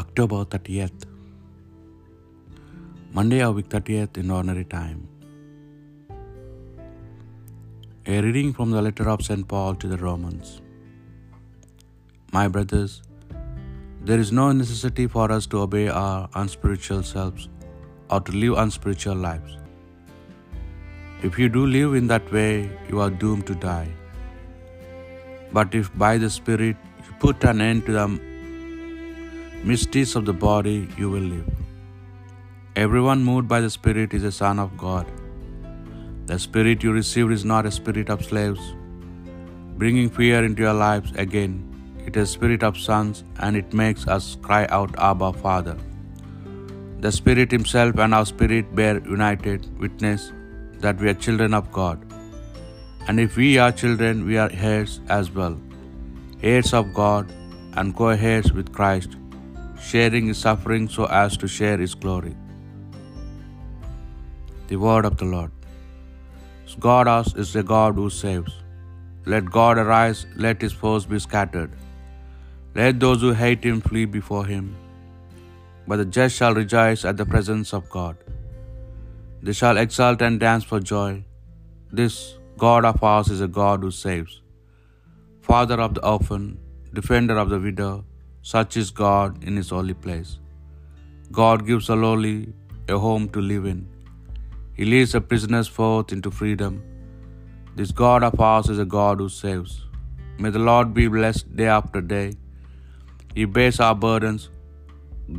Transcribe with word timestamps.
October 0.00 0.38
30th, 0.44 1.04
Monday 3.18 3.40
of 3.44 3.54
week 3.58 3.68
30th 3.74 4.18
in 4.22 4.30
ordinary 4.30 4.64
time. 4.64 5.08
A 8.14 8.20
reading 8.26 8.52
from 8.58 8.70
the 8.72 8.82
letter 8.82 9.08
of 9.08 9.22
St. 9.28 9.48
Paul 9.48 9.74
to 9.76 9.88
the 9.88 9.96
Romans. 9.96 10.60
My 12.30 12.46
brothers, 12.46 13.02
there 14.02 14.18
is 14.18 14.32
no 14.32 14.52
necessity 14.52 15.06
for 15.06 15.32
us 15.32 15.46
to 15.46 15.62
obey 15.62 15.88
our 15.88 16.28
unspiritual 16.34 17.02
selves 17.02 17.48
or 18.10 18.20
to 18.20 18.32
live 18.32 18.58
unspiritual 18.66 19.16
lives. 19.16 19.56
If 21.22 21.38
you 21.38 21.48
do 21.48 21.64
live 21.64 21.94
in 21.94 22.06
that 22.08 22.30
way, 22.30 22.70
you 22.90 23.00
are 23.00 23.10
doomed 23.24 23.46
to 23.46 23.54
die. 23.54 23.88
But 25.52 25.74
if 25.74 25.90
by 26.06 26.18
the 26.18 26.28
Spirit 26.28 26.76
you 27.06 27.14
put 27.18 27.44
an 27.44 27.62
end 27.72 27.86
to 27.86 27.92
the 27.92 28.35
mysteries 29.70 30.14
of 30.14 30.24
the 30.26 30.32
body, 30.32 30.88
you 30.96 31.10
will 31.10 31.28
live. 31.28 31.46
Everyone 32.76 33.24
moved 33.28 33.48
by 33.48 33.60
the 33.60 33.70
Spirit 33.76 34.14
is 34.14 34.22
a 34.22 34.30
son 34.30 34.60
of 34.64 34.76
God. 34.82 35.08
The 36.26 36.38
Spirit 36.38 36.84
you 36.84 36.92
received 36.92 37.32
is 37.32 37.44
not 37.44 37.66
a 37.66 37.72
spirit 37.78 38.08
of 38.08 38.24
slaves, 38.24 38.60
bringing 39.80 40.08
fear 40.08 40.44
into 40.44 40.62
your 40.62 40.76
lives 40.82 41.10
again. 41.24 41.56
It 42.06 42.16
is 42.16 42.30
spirit 42.30 42.62
of 42.62 42.78
sons, 42.78 43.24
and 43.40 43.56
it 43.56 43.74
makes 43.82 44.06
us 44.06 44.36
cry 44.46 44.62
out, 44.78 44.96
Abba, 45.10 45.32
Father. 45.32 45.76
The 47.00 47.10
Spirit 47.10 47.50
Himself 47.50 47.98
and 47.98 48.14
our 48.14 48.30
spirit 48.34 48.72
bear 48.80 48.94
united 49.18 49.68
witness 49.80 50.30
that 50.78 51.00
we 51.00 51.08
are 51.08 51.20
children 51.26 51.52
of 51.62 51.72
God. 51.72 51.98
And 53.08 53.18
if 53.18 53.36
we 53.36 53.58
are 53.58 53.72
children, 53.72 54.26
we 54.30 54.38
are 54.38 54.50
heirs 54.70 55.00
as 55.08 55.32
well, 55.32 55.60
heirs 56.54 56.72
of 56.72 56.94
God 56.94 57.38
and 57.74 57.96
co 57.96 58.10
heirs 58.30 58.52
with 58.52 58.72
Christ, 58.72 59.16
sharing 59.80 60.26
His 60.26 60.38
suffering 60.38 60.88
so 60.88 61.06
as 61.06 61.36
to 61.42 61.48
share 61.56 61.78
His 61.78 61.94
glory. 61.94 62.34
The 64.68 64.76
Word 64.76 65.04
of 65.04 65.16
the 65.16 65.24
Lord. 65.24 65.52
God 66.86 67.08
us 67.08 67.28
is 67.42 67.56
a 67.56 67.62
God 67.74 67.94
who 67.94 68.08
saves. 68.10 68.54
Let 69.32 69.52
God 69.58 69.78
arise, 69.82 70.26
let 70.36 70.60
His 70.60 70.72
foes 70.72 71.06
be 71.12 71.18
scattered. 71.26 71.70
Let 72.74 73.00
those 73.04 73.20
who 73.24 73.32
hate 73.42 73.64
Him 73.64 73.80
flee 73.80 74.04
before 74.04 74.44
Him. 74.46 74.66
But 75.88 75.98
the 76.00 76.08
just 76.18 76.36
shall 76.36 76.54
rejoice 76.62 77.04
at 77.10 77.16
the 77.16 77.28
presence 77.34 77.72
of 77.78 77.88
God. 77.88 78.16
They 79.42 79.54
shall 79.60 79.78
exult 79.84 80.20
and 80.26 80.40
dance 80.40 80.64
for 80.64 80.80
joy. 80.80 81.24
This 81.92 82.14
God 82.64 82.84
of 82.90 83.02
ours 83.02 83.28
is 83.34 83.40
a 83.40 83.52
God 83.60 83.80
who 83.84 83.90
saves. 83.90 84.34
Father 85.48 85.80
of 85.86 85.94
the 85.96 86.04
orphan, 86.14 86.46
defender 86.98 87.36
of 87.42 87.50
the 87.54 87.60
widow, 87.66 88.04
such 88.50 88.76
is 88.80 88.90
God 89.04 89.44
in 89.48 89.54
His 89.60 89.70
holy 89.74 89.94
place. 90.04 90.32
God 91.38 91.60
gives 91.68 91.86
the 91.90 91.96
lowly 92.02 92.36
a 92.94 92.98
home 93.04 93.24
to 93.36 93.40
live 93.52 93.64
in. 93.72 93.80
He 94.78 94.84
leads 94.92 95.12
the 95.16 95.22
prisoners 95.30 95.68
forth 95.78 96.12
into 96.16 96.30
freedom. 96.40 96.74
This 97.78 97.92
God 98.02 98.22
of 98.28 98.36
ours 98.48 98.68
is 98.74 98.80
a 98.84 98.88
God 98.98 99.16
who 99.22 99.28
saves. 99.38 99.72
May 100.42 100.52
the 100.56 100.64
Lord 100.68 100.94
be 100.98 101.06
blessed 101.16 101.48
day 101.60 101.70
after 101.78 102.02
day. 102.14 102.28
He 103.38 103.46
bears 103.56 103.80
our 103.86 103.96
burdens. 104.06 104.44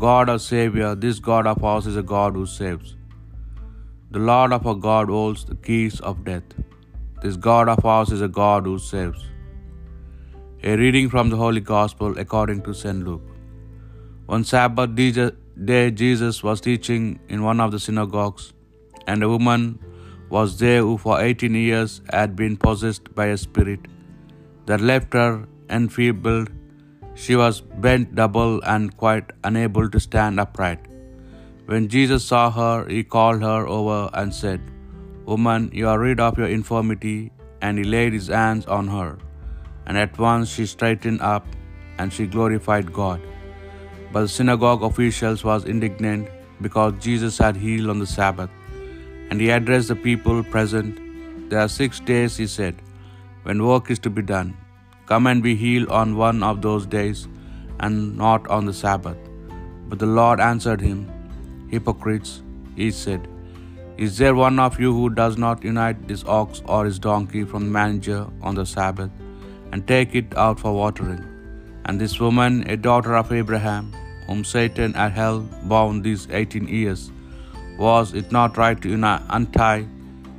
God 0.06 0.34
our 0.34 0.44
Savior, 0.52 0.92
this 1.06 1.20
God 1.32 1.48
of 1.54 1.64
ours 1.72 1.88
is 1.92 1.98
a 2.04 2.08
God 2.16 2.34
who 2.40 2.46
saves. 2.60 2.90
The 4.16 4.24
Lord 4.32 4.52
of 4.58 4.68
our 4.72 4.80
God 4.90 5.08
holds 5.18 5.44
the 5.52 5.60
keys 5.70 5.98
of 6.12 6.24
death. 6.30 6.52
This 7.24 7.38
God 7.50 7.70
of 7.76 7.82
ours 7.96 8.12
is 8.18 8.24
a 8.30 8.34
God 8.44 8.66
who 8.70 8.78
saves. 8.92 9.24
A 10.70 10.76
reading 10.76 11.08
from 11.12 11.30
the 11.32 11.38
Holy 11.40 11.62
Gospel 11.68 12.18
according 12.22 12.62
to 12.64 12.74
St. 12.74 13.02
Luke. 13.08 13.28
One 14.26 14.44
Sabbath 14.44 14.96
day, 14.96 15.92
Jesus 15.92 16.44
was 16.48 16.60
teaching 16.66 17.04
in 17.30 17.42
one 17.42 17.62
of 17.66 17.72
the 17.72 17.80
synagogues, 17.80 18.48
and 19.12 19.24
a 19.24 19.30
woman 19.34 19.62
was 20.30 20.60
there 20.60 20.82
who 20.82 20.96
for 21.04 21.22
eighteen 21.22 21.56
years 21.60 21.94
had 22.16 22.36
been 22.42 22.58
possessed 22.66 23.08
by 23.20 23.28
a 23.28 23.38
spirit 23.44 23.86
that 24.66 24.82
left 24.82 25.14
her 25.20 25.30
enfeebled. 25.70 26.50
She 27.14 27.38
was 27.44 27.62
bent 27.86 28.14
double 28.22 28.60
and 28.74 28.98
quite 29.06 29.32
unable 29.52 29.88
to 29.96 30.02
stand 30.08 30.44
upright. 30.46 30.82
When 31.68 31.88
Jesus 31.88 32.26
saw 32.26 32.44
her, 32.60 32.74
he 32.90 33.06
called 33.06 33.42
her 33.42 33.62
over 33.78 34.10
and 34.14 34.36
said, 34.42 34.60
Woman, 35.32 35.72
you 35.72 35.88
are 35.88 35.98
rid 35.98 36.20
of 36.20 36.38
your 36.38 36.52
infirmity. 36.58 37.32
And 37.62 37.80
he 37.80 37.86
laid 37.96 38.14
his 38.20 38.28
hands 38.28 38.68
on 38.68 38.90
her. 38.98 39.18
And 39.88 39.98
at 39.98 40.18
once 40.20 40.50
she 40.50 40.66
straightened 40.66 41.22
up 41.22 41.46
and 41.98 42.14
she 42.14 42.28
glorified 42.28 42.94
God. 43.02 43.22
But 44.12 44.22
the 44.26 44.34
synagogue 44.38 44.84
officials 44.84 45.44
was 45.50 45.66
indignant 45.66 46.30
because 46.62 46.94
Jesus 47.08 47.38
had 47.38 47.56
healed 47.56 47.90
on 47.90 48.00
the 48.00 48.12
Sabbath. 48.20 48.50
And 49.30 49.42
he 49.42 49.50
addressed 49.50 49.90
the 49.90 49.96
people 49.96 50.44
present. 50.56 51.50
There 51.50 51.60
are 51.60 51.70
six 51.70 52.00
days, 52.00 52.38
he 52.38 52.48
said, 52.48 52.76
when 53.44 53.66
work 53.66 53.90
is 53.90 54.00
to 54.00 54.10
be 54.10 54.22
done. 54.22 54.58
Come 55.06 55.28
and 55.28 55.42
be 55.42 55.56
healed 55.56 55.90
on 55.90 56.18
one 56.18 56.44
of 56.44 56.62
those 56.62 56.86
days 56.86 57.28
and 57.80 58.18
not 58.18 58.48
on 58.50 58.66
the 58.66 58.74
Sabbath. 58.74 59.18
But 59.88 60.00
the 60.00 60.12
Lord 60.20 60.42
answered 60.42 60.82
him, 60.82 61.00
Hypocrites, 61.70 62.42
he 62.76 62.90
said, 62.92 63.28
Is 63.98 64.18
there 64.18 64.36
one 64.36 64.60
of 64.60 64.80
you 64.80 64.92
who 64.98 65.10
does 65.10 65.38
not 65.38 65.64
unite 65.64 66.08
this 66.10 66.26
ox 66.26 66.62
or 66.66 66.84
his 66.86 67.00
donkey 67.00 67.46
from 67.46 67.66
the 67.66 67.72
manger 67.72 68.28
on 68.42 68.56
the 68.56 68.66
Sabbath 68.66 69.12
and 69.72 69.88
take 69.88 70.16
it 70.16 70.38
out 70.38 70.60
for 70.60 70.74
watering? 70.74 71.24
And 71.86 72.02
this 72.02 72.20
woman, 72.20 72.70
a 72.70 72.78
daughter 72.78 73.16
of 73.16 73.32
Abraham, 73.32 73.94
whom 74.28 74.44
Satan 74.44 74.94
had 74.94 75.14
held 75.14 75.70
bound 75.70 76.04
these 76.04 76.28
eighteen 76.32 76.68
years, 76.68 77.12
was 77.78 78.14
it 78.14 78.32
not 78.32 78.58
right 78.58 78.82
to 78.82 78.94
untie 79.30 79.88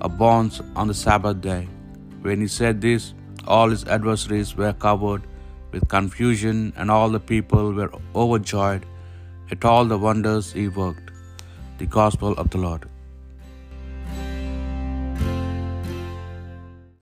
her 0.03 0.09
bonds 0.09 0.61
on 0.77 0.89
the 0.89 0.95
Sabbath 0.95 1.41
day? 1.41 1.69
When 2.23 2.41
he 2.41 2.49
said 2.49 2.81
this, 2.81 3.15
all 3.47 3.71
his 3.71 3.85
adversaries 3.85 4.57
were 4.57 4.75
covered 4.75 5.23
with 5.73 5.89
confusion, 5.89 6.73
and 6.77 6.91
all 6.91 7.09
the 7.09 7.21
people 7.21 7.73
were 7.73 7.91
overjoyed 8.15 8.85
at 9.51 9.65
all 9.65 9.85
the 9.87 9.99
wonders 9.99 10.53
he 10.53 10.69
worked. 10.69 11.11
The 11.79 11.87
Gospel 11.87 12.33
of 12.33 12.51
the 12.51 12.59
Lord. 12.59 12.89